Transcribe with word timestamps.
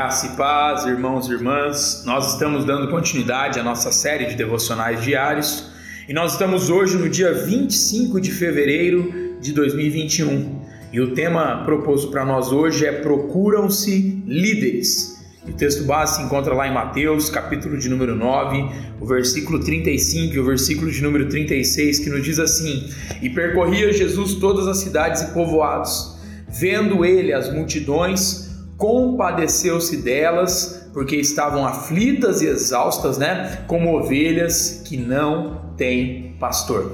Graça 0.00 0.28
e 0.28 0.30
paz, 0.30 0.86
irmãos 0.86 1.28
e 1.28 1.32
irmãs. 1.32 2.04
Nós 2.06 2.32
estamos 2.32 2.64
dando 2.64 2.88
continuidade 2.88 3.60
à 3.60 3.62
nossa 3.62 3.92
série 3.92 4.24
de 4.24 4.34
devocionais 4.34 5.02
diários 5.02 5.66
e 6.08 6.14
nós 6.14 6.32
estamos 6.32 6.70
hoje 6.70 6.96
no 6.96 7.06
dia 7.06 7.34
25 7.34 8.18
de 8.18 8.30
fevereiro 8.30 9.36
de 9.42 9.52
2021. 9.52 10.58
E 10.90 11.02
o 11.02 11.12
tema 11.12 11.64
proposto 11.66 12.10
para 12.10 12.24
nós 12.24 12.50
hoje 12.50 12.86
é 12.86 12.92
Procuram-se 12.92 14.22
líderes. 14.26 15.22
o 15.46 15.52
texto 15.52 15.84
base 15.84 16.16
se 16.16 16.22
encontra 16.22 16.54
lá 16.54 16.66
em 16.66 16.72
Mateus, 16.72 17.28
capítulo 17.28 17.76
de 17.76 17.90
número 17.90 18.16
9, 18.16 18.70
o 19.02 19.06
versículo 19.06 19.60
35 19.60 20.34
e 20.34 20.38
o 20.38 20.46
versículo 20.46 20.90
de 20.90 21.02
número 21.02 21.28
36, 21.28 21.98
que 21.98 22.08
nos 22.08 22.24
diz 22.24 22.38
assim: 22.38 22.88
E 23.20 23.28
percorria 23.28 23.92
Jesus 23.92 24.36
todas 24.36 24.66
as 24.66 24.78
cidades 24.78 25.20
e 25.20 25.34
povoados, 25.34 26.16
vendo 26.48 27.04
ele 27.04 27.34
as 27.34 27.52
multidões, 27.52 28.49
compadeceu-se 28.80 29.98
delas, 29.98 30.88
porque 30.94 31.14
estavam 31.14 31.66
aflitas 31.66 32.40
e 32.40 32.46
exaustas, 32.46 33.18
né? 33.18 33.62
Como 33.66 33.94
ovelhas 33.94 34.82
que 34.86 34.96
não 34.96 35.74
têm 35.76 36.34
pastor. 36.40 36.90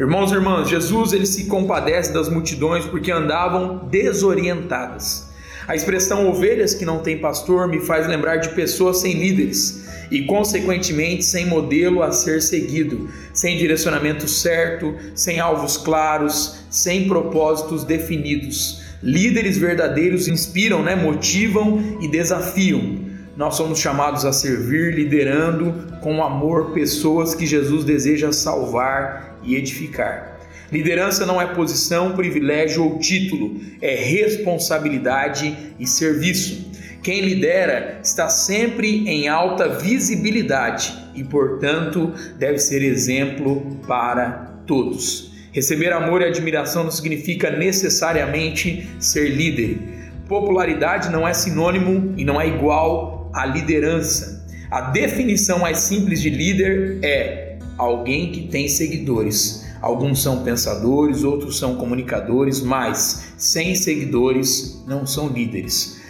Irmãos 0.00 0.32
e 0.32 0.34
irmãs, 0.34 0.68
Jesus 0.68 1.12
ele 1.12 1.24
se 1.24 1.44
compadece 1.44 2.12
das 2.12 2.28
multidões 2.28 2.84
porque 2.86 3.12
andavam 3.12 3.86
desorientadas. 3.88 5.30
A 5.68 5.76
expressão 5.76 6.28
ovelhas 6.28 6.74
que 6.74 6.84
não 6.84 6.98
têm 6.98 7.18
pastor 7.18 7.68
me 7.68 7.78
faz 7.78 8.08
lembrar 8.08 8.38
de 8.38 8.48
pessoas 8.48 8.98
sem 8.98 9.12
líderes 9.12 9.84
e, 10.10 10.24
consequentemente, 10.24 11.24
sem 11.24 11.46
modelo 11.46 12.02
a 12.02 12.10
ser 12.10 12.42
seguido, 12.42 13.08
sem 13.32 13.56
direcionamento 13.56 14.26
certo, 14.26 14.96
sem 15.14 15.38
alvos 15.38 15.76
claros, 15.76 16.64
sem 16.68 17.06
propósitos 17.06 17.84
definidos. 17.84 18.82
Líderes 19.02 19.58
verdadeiros 19.58 20.28
inspiram, 20.28 20.82
né, 20.82 20.94
motivam 20.94 21.98
e 22.00 22.06
desafiam. 22.06 23.00
Nós 23.36 23.56
somos 23.56 23.80
chamados 23.80 24.24
a 24.24 24.32
servir, 24.32 24.94
liderando 24.94 25.98
com 26.00 26.22
amor 26.22 26.72
pessoas 26.72 27.34
que 27.34 27.46
Jesus 27.46 27.84
deseja 27.84 28.30
salvar 28.30 29.40
e 29.42 29.56
edificar. 29.56 30.38
Liderança 30.70 31.26
não 31.26 31.40
é 31.40 31.46
posição, 31.46 32.12
privilégio 32.12 32.84
ou 32.84 32.98
título, 32.98 33.60
é 33.80 33.94
responsabilidade 33.94 35.74
e 35.78 35.86
serviço. 35.86 36.70
Quem 37.02 37.20
lidera 37.22 37.98
está 38.04 38.28
sempre 38.28 39.08
em 39.08 39.26
alta 39.26 39.68
visibilidade 39.68 40.94
e, 41.14 41.24
portanto, 41.24 42.12
deve 42.38 42.58
ser 42.58 42.82
exemplo 42.82 43.80
para 43.86 44.62
todos. 44.66 45.31
Receber 45.52 45.92
amor 45.92 46.22
e 46.22 46.24
admiração 46.24 46.82
não 46.82 46.90
significa 46.90 47.50
necessariamente 47.50 48.88
ser 48.98 49.28
líder. 49.28 49.78
Popularidade 50.26 51.10
não 51.10 51.28
é 51.28 51.34
sinônimo 51.34 52.14
e 52.16 52.24
não 52.24 52.40
é 52.40 52.48
igual 52.48 53.30
à 53.34 53.44
liderança. 53.44 54.46
A 54.70 54.80
definição 54.80 55.58
mais 55.58 55.78
simples 55.78 56.22
de 56.22 56.30
líder 56.30 56.98
é 57.02 57.58
alguém 57.76 58.32
que 58.32 58.48
tem 58.48 58.66
seguidores. 58.66 59.70
Alguns 59.82 60.22
são 60.22 60.42
pensadores, 60.42 61.22
outros 61.22 61.58
são 61.58 61.74
comunicadores, 61.74 62.62
mas 62.62 63.34
sem 63.36 63.74
seguidores 63.74 64.82
não 64.86 65.04
são 65.04 65.28
líderes. 65.28 66.00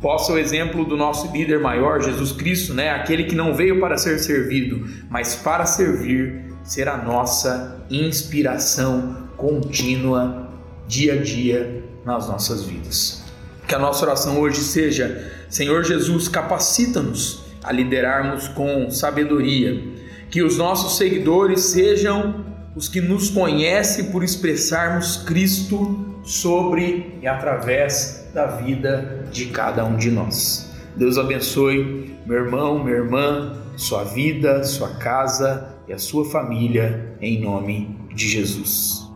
Posso 0.00 0.34
o 0.34 0.38
exemplo 0.38 0.84
do 0.84 0.96
nosso 0.96 1.32
líder 1.32 1.58
maior, 1.58 2.00
Jesus 2.00 2.30
Cristo, 2.30 2.72
né? 2.74 2.90
Aquele 2.90 3.24
que 3.24 3.34
não 3.34 3.54
veio 3.54 3.80
para 3.80 3.96
ser 3.98 4.18
servido, 4.20 4.86
mas 5.08 5.34
para 5.34 5.66
servir 5.66 6.51
ser 6.64 6.88
a 6.88 6.96
nossa 6.96 7.84
inspiração 7.90 9.28
contínua, 9.36 10.48
dia 10.86 11.14
a 11.14 11.22
dia, 11.22 11.84
nas 12.04 12.28
nossas 12.28 12.64
vidas. 12.64 13.22
Que 13.66 13.74
a 13.74 13.78
nossa 13.78 14.04
oração 14.04 14.40
hoje 14.40 14.60
seja: 14.60 15.32
Senhor 15.48 15.84
Jesus, 15.84 16.28
capacita-nos 16.28 17.44
a 17.62 17.72
liderarmos 17.72 18.48
com 18.48 18.90
sabedoria, 18.90 19.82
que 20.30 20.42
os 20.42 20.56
nossos 20.56 20.96
seguidores 20.96 21.60
sejam 21.60 22.44
os 22.74 22.88
que 22.88 23.00
nos 23.00 23.30
conhecem 23.30 24.10
por 24.10 24.24
expressarmos 24.24 25.18
Cristo 25.18 26.12
sobre 26.24 27.18
e 27.20 27.26
através 27.26 28.28
da 28.32 28.46
vida 28.46 29.26
de 29.30 29.46
cada 29.46 29.84
um 29.84 29.96
de 29.96 30.10
nós. 30.10 30.70
Deus 30.96 31.18
abençoe 31.18 32.16
meu 32.26 32.36
irmão, 32.36 32.82
minha 32.82 32.96
irmã, 32.96 33.61
sua 33.76 34.04
vida, 34.04 34.64
sua 34.64 34.96
casa 34.96 35.76
e 35.86 35.92
a 35.92 35.98
sua 35.98 36.24
família, 36.24 37.16
em 37.20 37.40
nome 37.40 37.98
de 38.14 38.28
Jesus. 38.28 39.11